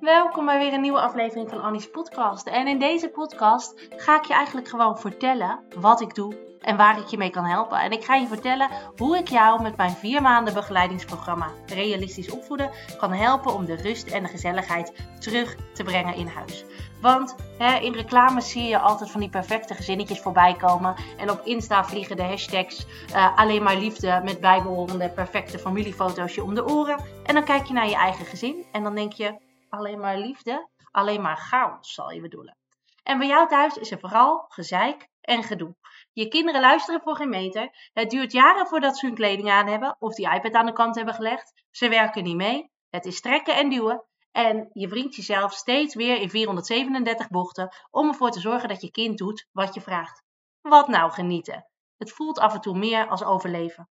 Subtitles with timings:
[0.00, 2.46] Welkom bij weer een nieuwe aflevering van Annie's podcast.
[2.46, 6.98] En in deze podcast ga ik je eigenlijk gewoon vertellen wat ik doe en waar
[6.98, 7.80] ik je mee kan helpen.
[7.80, 12.70] En ik ga je vertellen hoe ik jou met mijn vier maanden begeleidingsprogramma Realistisch Opvoeden
[12.98, 16.64] kan helpen om de rust en de gezelligheid terug te brengen in huis.
[17.00, 20.94] Want hè, in reclames zie je altijd van die perfecte gezinnetjes voorbij komen.
[21.16, 26.42] En op Insta vliegen de hashtags uh, alleen maar liefde met bijbehorende perfecte familiefoto's je
[26.42, 27.00] om de oren.
[27.24, 30.68] En dan kijk je naar je eigen gezin en dan denk je alleen maar liefde,
[30.90, 32.56] alleen maar chaos zal je bedoelen.
[33.02, 35.76] En bij jou thuis is er vooral gezeik en gedoe.
[36.12, 37.90] Je kinderen luisteren voor geen meter.
[37.92, 40.94] Het duurt jaren voordat ze hun kleding aan hebben of die iPad aan de kant
[40.94, 41.52] hebben gelegd.
[41.70, 42.70] Ze werken niet mee.
[42.90, 44.04] Het is trekken en duwen.
[44.32, 48.90] En je wringt jezelf steeds weer in 437 bochten om ervoor te zorgen dat je
[48.90, 50.22] kind doet wat je vraagt.
[50.60, 51.66] Wat nou genieten?
[51.96, 53.88] Het voelt af en toe meer als overleven.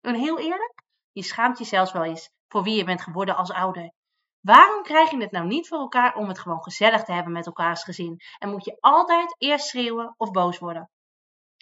[0.00, 3.52] En heel eerlijk, je schaamt je zelfs wel eens voor wie je bent geworden als
[3.52, 3.92] ouder.
[4.40, 7.46] Waarom krijg je het nou niet voor elkaar om het gewoon gezellig te hebben met
[7.46, 8.20] elkaars gezin?
[8.38, 10.90] En moet je altijd eerst schreeuwen of boos worden?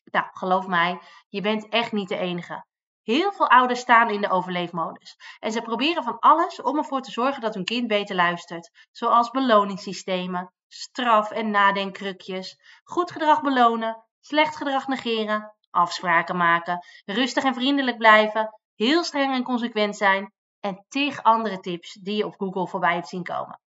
[0.04, 2.66] Nou, geloof mij, je bent echt niet de enige.
[3.02, 5.16] Heel veel ouders staan in de overleefmodus.
[5.38, 8.70] En ze proberen van alles om ervoor te zorgen dat hun kind beter luistert.
[8.90, 17.54] Zoals beloningssystemen, straf- en nadenkkrukjes, goed gedrag belonen, slecht gedrag negeren, afspraken maken, rustig en
[17.54, 22.68] vriendelijk blijven, heel streng en consequent zijn en tig andere tips die je op Google
[22.68, 23.60] voorbij hebt zien komen.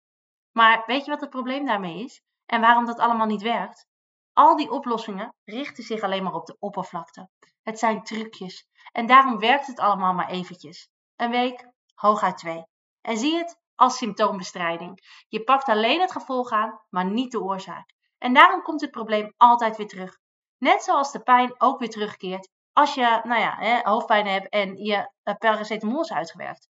[0.52, 2.22] Maar weet je wat het probleem daarmee is?
[2.46, 3.88] En waarom dat allemaal niet werkt?
[4.34, 7.30] Al die oplossingen richten zich alleen maar op de oppervlakte.
[7.62, 8.68] Het zijn trucjes.
[8.92, 10.90] En daarom werkt het allemaal maar eventjes.
[11.16, 12.66] Een week, hooguit twee.
[13.02, 15.24] En zie het als symptoombestrijding.
[15.28, 17.94] Je pakt alleen het gevolg aan, maar niet de oorzaak.
[18.18, 20.18] En daarom komt het probleem altijd weer terug.
[20.58, 25.12] Net zoals de pijn ook weer terugkeert als je nou ja, hoofdpijn hebt en je
[25.24, 26.70] eh, paracetamol is uitgewerkt.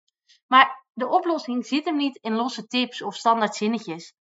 [0.46, 4.14] Maar de oplossing zit hem niet in losse tips of standaard zinnetjes.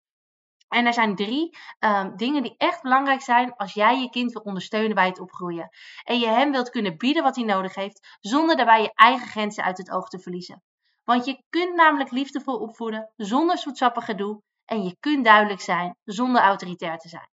[0.68, 4.42] En er zijn drie um, dingen die echt belangrijk zijn als jij je kind wil
[4.42, 5.70] ondersteunen bij het opgroeien.
[6.04, 9.64] En je hem wilt kunnen bieden wat hij nodig heeft, zonder daarbij je eigen grenzen
[9.64, 10.64] uit het oog te verliezen.
[11.04, 14.42] Want je kunt namelijk liefdevol opvoeden zonder zoetsappig gedoe.
[14.66, 17.30] En je kunt duidelijk zijn zonder autoritair te zijn.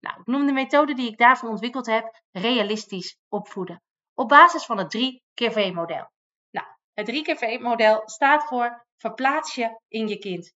[0.00, 3.82] Nou, ik noem de methode die ik daarvoor ontwikkeld heb realistisch opvoeden.
[4.14, 6.11] Op basis van het 3 keer V-model.
[6.94, 10.52] Het 3 keer V-model staat voor verplaats je in je kind.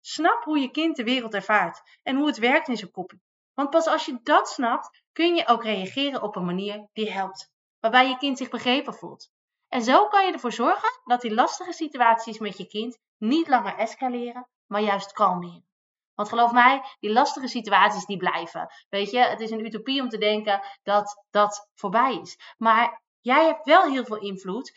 [0.00, 3.20] Snap hoe je kind de wereld ervaart en hoe het werkt in zijn kopje.
[3.54, 7.50] Want pas als je dat snapt, kun je ook reageren op een manier die helpt,
[7.80, 9.30] waarbij je kind zich begrepen voelt.
[9.68, 13.76] En zo kan je ervoor zorgen dat die lastige situaties met je kind niet langer
[13.76, 15.66] escaleren, maar juist kalmeren.
[16.14, 18.68] Want geloof mij, die lastige situaties die blijven.
[18.88, 22.54] Weet je, het is een utopie om te denken dat dat voorbij is.
[22.56, 24.72] Maar jij hebt wel heel veel invloed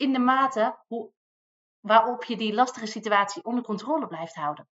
[0.00, 1.12] in de mate hoe
[1.80, 4.68] waarop je die lastige situatie onder controle blijft houden.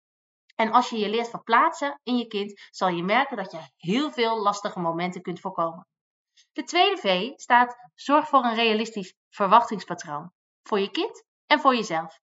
[0.54, 4.10] En als je je leert verplaatsen in je kind, zal je merken dat je heel
[4.10, 5.86] veel lastige momenten kunt voorkomen.
[6.52, 10.32] De tweede V staat zorg voor een realistisch verwachtingspatroon.
[10.62, 12.20] Voor je kind en voor jezelf.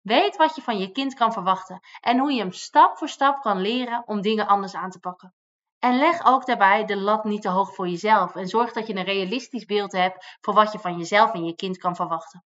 [0.00, 3.40] Weet wat je van je kind kan verwachten en hoe je hem stap voor stap
[3.40, 5.34] kan leren om dingen anders aan te pakken.
[5.78, 8.94] En leg ook daarbij de lat niet te hoog voor jezelf en zorg dat je
[8.94, 12.44] een realistisch beeld hebt voor wat je van jezelf en je kind kan verwachten.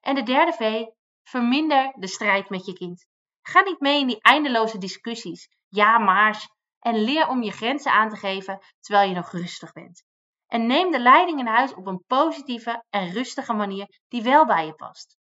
[0.00, 0.84] En de derde V,
[1.22, 3.06] verminder de strijd met je kind.
[3.42, 6.48] Ga niet mee in die eindeloze discussies, ja maar's,
[6.80, 10.04] en leer om je grenzen aan te geven terwijl je nog rustig bent.
[10.46, 14.66] En neem de leiding in huis op een positieve en rustige manier die wel bij
[14.66, 15.16] je past.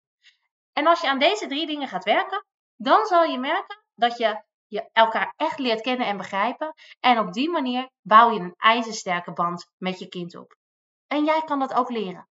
[0.74, 2.46] En als je aan deze drie dingen gaat werken,
[2.76, 6.74] dan zal je merken dat je, je elkaar echt leert kennen en begrijpen.
[7.00, 10.56] En op die manier bouw je een ijzersterke band met je kind op.
[11.08, 12.28] En jij kan dat ook leren.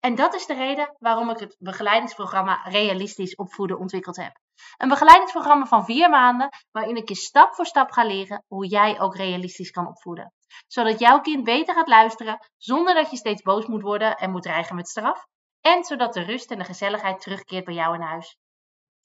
[0.00, 4.38] En dat is de reden waarom ik het begeleidingsprogramma Realistisch Opvoeden ontwikkeld heb.
[4.76, 9.00] Een begeleidingsprogramma van vier maanden waarin ik je stap voor stap ga leren hoe jij
[9.00, 10.32] ook realistisch kan opvoeden.
[10.66, 14.42] Zodat jouw kind beter gaat luisteren zonder dat je steeds boos moet worden en moet
[14.42, 15.26] dreigen met straf.
[15.60, 18.36] En zodat de rust en de gezelligheid terugkeert bij jou in huis.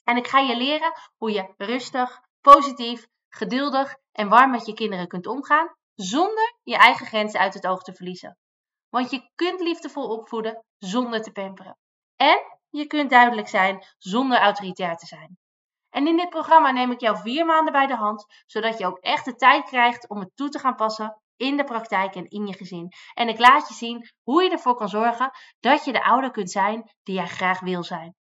[0.03, 5.07] En ik ga je leren hoe je rustig, positief, geduldig en warm met je kinderen
[5.07, 8.37] kunt omgaan zonder je eigen grenzen uit het oog te verliezen.
[8.89, 11.77] Want je kunt liefdevol opvoeden zonder te pamperen.
[12.15, 15.37] En je kunt duidelijk zijn zonder autoritair te zijn.
[15.89, 18.97] En in dit programma neem ik jou vier maanden bij de hand, zodat je ook
[18.97, 22.47] echt de tijd krijgt om het toe te gaan passen in de praktijk en in
[22.47, 22.91] je gezin.
[23.13, 26.51] En ik laat je zien hoe je ervoor kan zorgen dat je de ouder kunt
[26.51, 28.15] zijn die jij graag wil zijn.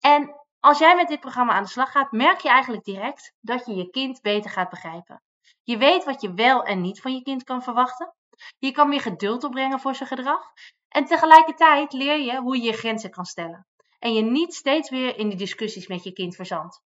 [0.00, 3.66] En als jij met dit programma aan de slag gaat, merk je eigenlijk direct dat
[3.66, 5.22] je je kind beter gaat begrijpen.
[5.62, 8.14] Je weet wat je wel en niet van je kind kan verwachten.
[8.58, 10.52] Je kan meer geduld opbrengen voor zijn gedrag.
[10.88, 13.66] En tegelijkertijd leer je hoe je je grenzen kan stellen.
[13.98, 16.82] En je niet steeds weer in die discussies met je kind verzandt.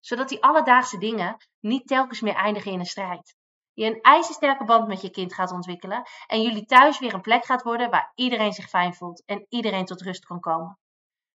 [0.00, 3.36] Zodat die alledaagse dingen niet telkens meer eindigen in een strijd.
[3.72, 7.44] Je een ijzersterke band met je kind gaat ontwikkelen en jullie thuis weer een plek
[7.44, 10.78] gaat worden waar iedereen zich fijn voelt en iedereen tot rust kan komen.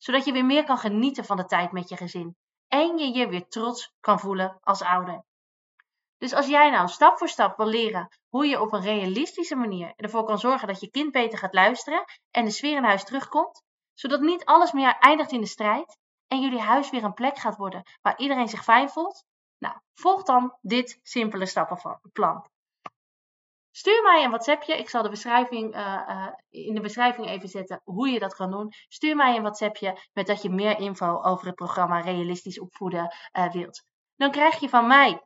[0.03, 2.35] Zodat je weer meer kan genieten van de tijd met je gezin
[2.67, 5.23] en je je weer trots kan voelen als ouder.
[6.17, 9.93] Dus als jij nou stap voor stap wil leren hoe je op een realistische manier
[9.95, 13.63] ervoor kan zorgen dat je kind beter gaat luisteren en de sfeer in huis terugkomt,
[13.93, 15.97] zodat niet alles meer eindigt in de strijd
[16.27, 19.23] en jullie huis weer een plek gaat worden waar iedereen zich fijn voelt,
[19.57, 22.47] nou, volg dan dit simpele stappenplan.
[23.75, 24.77] Stuur mij een WhatsAppje.
[24.77, 28.51] Ik zal de beschrijving, uh, uh, in de beschrijving even zetten hoe je dat kan
[28.51, 28.73] doen.
[28.87, 33.51] Stuur mij een WhatsAppje met dat je meer info over het programma Realistisch Opvoeden uh,
[33.51, 33.83] wilt.
[34.15, 35.21] Dan krijg je van mij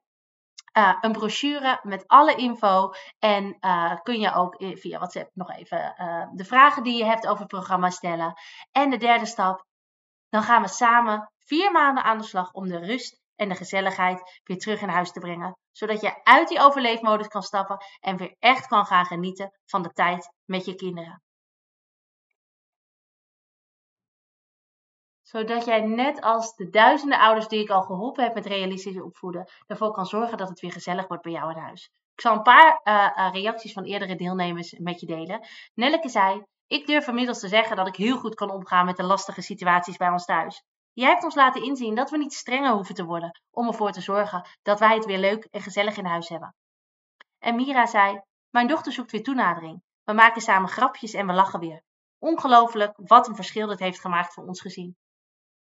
[1.01, 2.91] een brochure met alle info.
[3.19, 3.59] En
[4.03, 5.93] kun je ook via WhatsApp nog even
[6.35, 8.33] de vragen die je hebt over het programma stellen.
[8.71, 9.65] En de derde stap,
[10.29, 14.41] dan gaan we samen vier maanden aan de slag om de rust en de gezelligheid
[14.43, 15.57] weer terug in huis te brengen.
[15.71, 19.89] Zodat je uit die overleefmodus kan stappen en weer echt kan gaan genieten van de
[19.89, 21.21] tijd met je kinderen.
[25.21, 29.49] Zodat jij net als de duizenden ouders die ik al geholpen heb met realistisch opvoeden,
[29.65, 31.91] ervoor kan zorgen dat het weer gezellig wordt bij jou in huis.
[32.13, 35.47] Ik zal een paar uh, reacties van eerdere deelnemers met je delen.
[35.73, 39.03] Nelleke zei, ik durf inmiddels te zeggen dat ik heel goed kan omgaan met de
[39.03, 40.63] lastige situaties bij ons thuis.
[40.97, 44.01] Jij hebt ons laten inzien dat we niet strenger hoeven te worden om ervoor te
[44.01, 46.55] zorgen dat wij het weer leuk en gezellig in huis hebben.
[47.39, 49.81] En Mira zei: Mijn dochter zoekt weer toenadering.
[50.03, 51.83] We maken samen grapjes en we lachen weer.
[52.19, 54.97] Ongelooflijk wat een verschil dit heeft gemaakt voor ons gezin.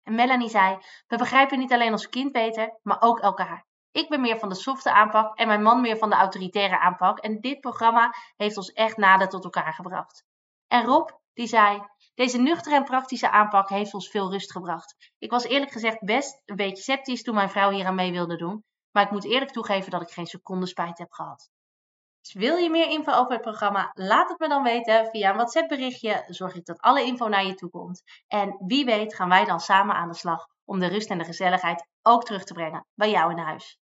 [0.04, 0.78] En Melanie zei:
[1.08, 3.66] We begrijpen niet alleen ons kind beter, maar ook elkaar.
[3.92, 7.20] Ik ben meer van de softe aanpak en mijn man meer van de autoritaire aanpak.
[7.20, 10.26] En dit programma heeft ons echt nader tot elkaar gebracht.
[10.68, 11.82] En Rob, die zei:
[12.18, 15.14] deze nuchtere en praktische aanpak heeft ons veel rust gebracht.
[15.18, 18.38] Ik was eerlijk gezegd best een beetje sceptisch toen mijn vrouw hier aan mee wilde
[18.38, 21.50] doen, maar ik moet eerlijk toegeven dat ik geen seconde spijt heb gehad.
[22.22, 23.92] Dus wil je meer info over het programma?
[23.94, 26.24] Laat het me dan weten via een WhatsApp berichtje.
[26.28, 28.02] Zorg ik dat alle info naar je toe komt.
[28.28, 31.24] En wie weet gaan wij dan samen aan de slag om de rust en de
[31.24, 33.80] gezelligheid ook terug te brengen bij jou in huis.